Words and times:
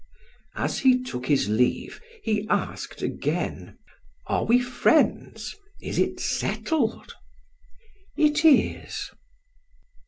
As 0.55 0.79
he 0.79 0.99
took 1.03 1.27
his 1.27 1.47
leave, 1.47 2.01
he 2.23 2.47
asked 2.49 3.03
again: 3.03 3.77
"Are 4.25 4.43
we 4.45 4.59
friends 4.59 5.55
is 5.79 5.99
it 5.99 6.19
settled?" 6.19 7.13
"It 8.17 8.43
is." 8.43 9.11